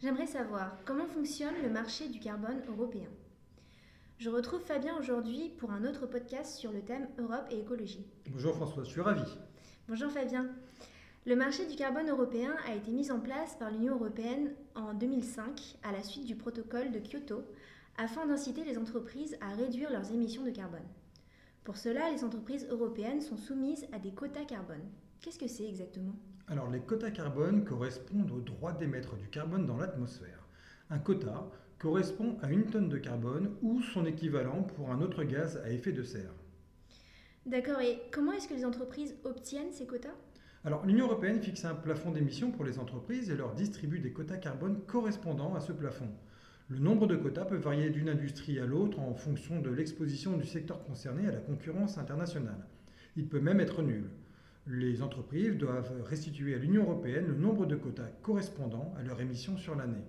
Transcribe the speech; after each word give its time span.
J'aimerais 0.00 0.28
savoir 0.28 0.76
comment 0.84 1.06
fonctionne 1.06 1.60
le 1.60 1.70
marché 1.70 2.08
du 2.08 2.20
carbone 2.20 2.62
européen? 2.68 3.08
Je 4.18 4.30
retrouve 4.30 4.60
Fabien 4.60 4.96
aujourd'hui 4.96 5.50
pour 5.58 5.72
un 5.72 5.84
autre 5.84 6.06
podcast 6.06 6.56
sur 6.56 6.70
le 6.70 6.82
thème 6.82 7.08
Europe 7.18 7.46
et 7.50 7.58
écologie. 7.58 8.06
Bonjour 8.30 8.54
François, 8.54 8.84
je 8.84 8.90
suis 8.90 9.00
ravi. 9.00 9.24
Bonjour 9.88 10.08
Fabien. 10.12 10.46
Le 11.26 11.34
marché 11.34 11.66
du 11.66 11.74
carbone 11.74 12.08
européen 12.08 12.54
a 12.68 12.76
été 12.76 12.92
mis 12.92 13.10
en 13.10 13.18
place 13.18 13.56
par 13.56 13.72
l'Union 13.72 13.96
européenne 13.96 14.52
en 14.76 14.94
2005 14.94 15.78
à 15.82 15.90
la 15.90 16.04
suite 16.04 16.26
du 16.26 16.36
protocole 16.36 16.92
de 16.92 17.00
Kyoto 17.00 17.42
afin 17.96 18.24
d'inciter 18.24 18.62
les 18.62 18.78
entreprises 18.78 19.36
à 19.40 19.52
réduire 19.56 19.90
leurs 19.90 20.12
émissions 20.12 20.44
de 20.44 20.50
carbone. 20.50 20.86
Pour 21.68 21.76
cela, 21.76 22.10
les 22.10 22.24
entreprises 22.24 22.66
européennes 22.70 23.20
sont 23.20 23.36
soumises 23.36 23.86
à 23.92 23.98
des 23.98 24.12
quotas 24.12 24.46
carbone. 24.46 24.88
Qu'est-ce 25.20 25.38
que 25.38 25.48
c'est 25.48 25.68
exactement? 25.68 26.14
Alors 26.46 26.70
les 26.70 26.80
quotas 26.80 27.10
carbone 27.10 27.62
correspondent 27.62 28.30
au 28.30 28.40
droit 28.40 28.72
d'émettre 28.72 29.16
du 29.16 29.28
carbone 29.28 29.66
dans 29.66 29.76
l'atmosphère. 29.76 30.46
Un 30.88 30.98
quota 30.98 31.46
correspond 31.78 32.38
à 32.40 32.50
une 32.50 32.64
tonne 32.64 32.88
de 32.88 32.96
carbone 32.96 33.54
ou 33.60 33.82
son 33.82 34.06
équivalent 34.06 34.62
pour 34.62 34.90
un 34.90 35.02
autre 35.02 35.24
gaz 35.24 35.58
à 35.58 35.68
effet 35.68 35.92
de 35.92 36.02
serre. 36.02 36.32
D'accord, 37.44 37.82
et 37.82 37.98
comment 38.12 38.32
est-ce 38.32 38.48
que 38.48 38.54
les 38.54 38.64
entreprises 38.64 39.14
obtiennent 39.24 39.70
ces 39.70 39.86
quotas? 39.86 40.16
Alors 40.64 40.86
l'Union 40.86 41.04
européenne 41.04 41.42
fixe 41.42 41.66
un 41.66 41.74
plafond 41.74 42.12
d'émissions 42.12 42.50
pour 42.50 42.64
les 42.64 42.78
entreprises 42.78 43.28
et 43.28 43.36
leur 43.36 43.52
distribue 43.52 44.00
des 44.00 44.14
quotas 44.14 44.38
carbone 44.38 44.80
correspondant 44.86 45.54
à 45.54 45.60
ce 45.60 45.72
plafond. 45.72 46.08
Le 46.70 46.78
nombre 46.78 47.06
de 47.06 47.16
quotas 47.16 47.46
peut 47.46 47.56
varier 47.56 47.88
d'une 47.88 48.10
industrie 48.10 48.60
à 48.60 48.66
l'autre 48.66 48.98
en 48.98 49.14
fonction 49.14 49.60
de 49.60 49.70
l'exposition 49.70 50.36
du 50.36 50.44
secteur 50.44 50.84
concerné 50.84 51.26
à 51.26 51.32
la 51.32 51.40
concurrence 51.40 51.96
internationale. 51.96 52.66
Il 53.16 53.26
peut 53.26 53.40
même 53.40 53.60
être 53.60 53.80
nul. 53.80 54.10
Les 54.66 55.00
entreprises 55.00 55.56
doivent 55.56 56.02
restituer 56.04 56.54
à 56.54 56.58
l'Union 56.58 56.82
européenne 56.82 57.26
le 57.26 57.36
nombre 57.36 57.64
de 57.64 57.74
quotas 57.74 58.10
correspondant 58.20 58.92
à 58.98 59.02
leur 59.02 59.18
émission 59.22 59.56
sur 59.56 59.76
l'année. 59.76 60.04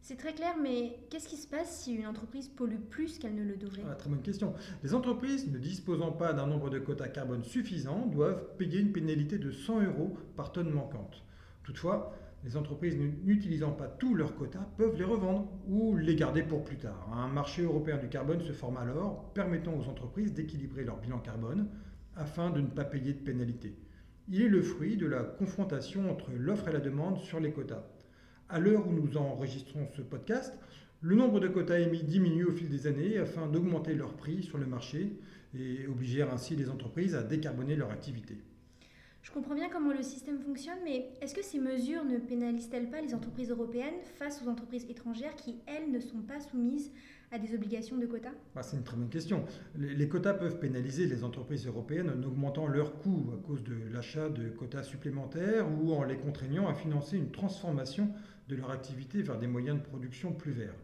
C'est 0.00 0.16
très 0.16 0.34
clair, 0.34 0.56
mais 0.60 0.98
qu'est-ce 1.10 1.28
qui 1.28 1.36
se 1.36 1.46
passe 1.46 1.82
si 1.82 1.94
une 1.94 2.08
entreprise 2.08 2.48
pollue 2.48 2.80
plus 2.90 3.20
qu'elle 3.20 3.36
ne 3.36 3.44
le 3.44 3.56
devrait? 3.56 3.82
Ah, 3.88 3.94
Très 3.94 4.10
bonne 4.10 4.22
question. 4.22 4.52
Les 4.82 4.94
entreprises 4.94 5.48
ne 5.48 5.58
disposant 5.58 6.10
pas 6.10 6.32
d'un 6.32 6.48
nombre 6.48 6.70
de 6.70 6.80
quotas 6.80 7.08
carbone 7.08 7.44
suffisant 7.44 8.06
doivent 8.06 8.56
payer 8.56 8.80
une 8.80 8.90
pénalité 8.92 9.38
de 9.38 9.52
100 9.52 9.82
euros 9.82 10.18
par 10.34 10.50
tonne 10.50 10.70
manquante. 10.70 11.22
Toutefois, 11.62 12.12
les 12.44 12.56
entreprises 12.56 12.96
n'utilisant 13.24 13.72
pas 13.72 13.88
tous 13.88 14.14
leurs 14.14 14.36
quotas 14.36 14.68
peuvent 14.76 14.96
les 14.96 15.04
revendre 15.04 15.48
ou 15.68 15.96
les 15.96 16.14
garder 16.14 16.42
pour 16.42 16.64
plus 16.64 16.76
tard. 16.76 17.08
Un 17.12 17.28
marché 17.28 17.62
européen 17.62 17.96
du 17.96 18.08
carbone 18.08 18.40
se 18.40 18.52
forme 18.52 18.76
alors, 18.76 19.32
permettant 19.32 19.74
aux 19.74 19.88
entreprises 19.88 20.32
d'équilibrer 20.32 20.84
leur 20.84 20.98
bilan 20.98 21.18
carbone 21.18 21.68
afin 22.14 22.50
de 22.50 22.60
ne 22.60 22.68
pas 22.68 22.84
payer 22.84 23.12
de 23.12 23.18
pénalités. 23.18 23.74
Il 24.28 24.42
est 24.42 24.48
le 24.48 24.62
fruit 24.62 24.96
de 24.96 25.06
la 25.06 25.22
confrontation 25.22 26.10
entre 26.10 26.30
l'offre 26.32 26.68
et 26.68 26.72
la 26.72 26.80
demande 26.80 27.18
sur 27.18 27.40
les 27.40 27.52
quotas. 27.52 27.86
À 28.48 28.58
l'heure 28.58 28.86
où 28.86 28.92
nous 28.92 29.16
enregistrons 29.16 29.88
ce 29.96 30.02
podcast, 30.02 30.58
le 31.00 31.14
nombre 31.14 31.40
de 31.40 31.48
quotas 31.48 31.78
émis 31.78 32.02
diminue 32.02 32.44
au 32.44 32.52
fil 32.52 32.68
des 32.68 32.86
années 32.86 33.18
afin 33.18 33.46
d'augmenter 33.46 33.94
leur 33.94 34.14
prix 34.16 34.42
sur 34.42 34.58
le 34.58 34.66
marché 34.66 35.18
et 35.54 35.86
obliger 35.86 36.22
ainsi 36.22 36.56
les 36.56 36.70
entreprises 36.70 37.14
à 37.14 37.22
décarboner 37.22 37.76
leur 37.76 37.90
activité. 37.90 38.38
Je 39.26 39.32
comprends 39.32 39.56
bien 39.56 39.68
comment 39.68 39.92
le 39.92 40.04
système 40.04 40.38
fonctionne, 40.38 40.78
mais 40.84 41.10
est-ce 41.20 41.34
que 41.34 41.42
ces 41.42 41.58
mesures 41.58 42.04
ne 42.04 42.16
pénalisent-elles 42.16 42.88
pas 42.88 43.00
les 43.00 43.12
entreprises 43.12 43.50
européennes 43.50 43.98
face 44.20 44.40
aux 44.40 44.48
entreprises 44.48 44.86
étrangères 44.88 45.34
qui, 45.34 45.56
elles, 45.66 45.90
ne 45.90 45.98
sont 45.98 46.20
pas 46.20 46.38
soumises 46.38 46.92
à 47.32 47.40
des 47.40 47.52
obligations 47.52 47.96
de 47.96 48.06
quotas? 48.06 48.30
Bah, 48.54 48.62
C'est 48.62 48.76
une 48.76 48.84
très 48.84 48.96
bonne 48.96 49.08
question. 49.08 49.44
Les, 49.76 50.08
quotas 50.08 50.34
peuvent 50.34 50.60
pénaliser 50.60 51.06
les 51.06 51.24
entreprises 51.24 51.66
européennes 51.66 52.08
en 52.08 52.22
augmentant 52.22 52.68
leurs 52.68 53.00
coûts 53.00 53.32
à 53.34 53.44
cause 53.44 53.64
de 53.64 53.74
l'achat 53.92 54.28
de 54.28 54.48
quotas 54.48 54.84
supplémentaires 54.84 55.66
ou 55.82 55.92
en 55.92 56.04
les 56.04 56.18
contraignant 56.18 56.68
à 56.68 56.74
financer 56.74 57.16
une 57.16 57.32
transformation 57.32 58.12
de 58.48 58.54
leur 58.54 58.70
activité 58.70 59.22
vers 59.22 59.40
des 59.40 59.48
moyens 59.48 59.76
de 59.78 59.82
production 59.82 60.34
plus 60.34 60.52
verts. 60.52 60.76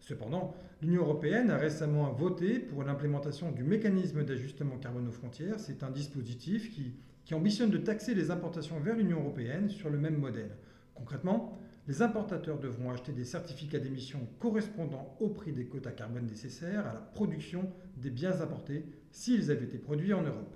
Cependant, 0.00 0.54
l'Union 0.82 1.02
européenne 1.02 1.50
a 1.50 1.56
récemment 1.56 2.10
voté 2.12 2.58
pour 2.58 2.82
l'implémentation 2.82 3.52
du 3.52 3.62
mécanisme 3.62 4.24
d'ajustement 4.24 4.78
carbone 4.78 5.08
aux 5.08 5.12
frontières. 5.12 5.60
C'est 5.60 5.82
un 5.82 5.90
dispositif 5.90 6.70
qui 6.70 7.34
ambitionne 7.34 7.70
de 7.70 7.78
taxer 7.78 8.14
les 8.14 8.30
importations 8.30 8.80
vers 8.80 8.96
l'Union 8.96 9.20
européenne 9.20 9.68
sur 9.68 9.90
le 9.90 9.98
même 9.98 10.18
modèle. 10.18 10.50
Concrètement, 10.94 11.58
les 11.86 12.02
importateurs 12.02 12.58
devront 12.58 12.90
acheter 12.90 13.12
des 13.12 13.24
certificats 13.24 13.78
d'émission 13.78 14.20
correspondant 14.38 15.16
au 15.20 15.28
prix 15.28 15.52
des 15.52 15.66
quotas 15.66 15.92
carbone 15.92 16.26
nécessaires 16.26 16.86
à 16.86 16.94
la 16.94 17.00
production 17.00 17.70
des 17.96 18.10
biens 18.10 18.40
importés 18.40 18.84
s'ils 19.10 19.50
avaient 19.50 19.64
été 19.64 19.78
produits 19.78 20.12
en 20.12 20.22
Europe. 20.22 20.54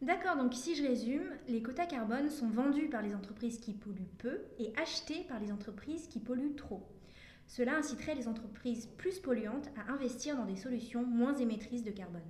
D'accord, 0.00 0.36
donc 0.36 0.52
si 0.54 0.74
je 0.74 0.82
résume, 0.82 1.22
les 1.48 1.62
quotas 1.62 1.86
carbone 1.86 2.28
sont 2.28 2.48
vendus 2.48 2.88
par 2.88 3.02
les 3.02 3.14
entreprises 3.14 3.58
qui 3.58 3.72
polluent 3.72 4.10
peu 4.18 4.40
et 4.58 4.72
achetés 4.76 5.24
par 5.28 5.38
les 5.38 5.52
entreprises 5.52 6.08
qui 6.08 6.18
polluent 6.18 6.56
trop. 6.56 6.82
Cela 7.54 7.76
inciterait 7.76 8.14
les 8.14 8.28
entreprises 8.28 8.86
plus 8.96 9.18
polluantes 9.18 9.68
à 9.76 9.92
investir 9.92 10.38
dans 10.38 10.46
des 10.46 10.56
solutions 10.56 11.04
moins 11.04 11.34
émettrices 11.34 11.84
de 11.84 11.90
carbone. 11.90 12.22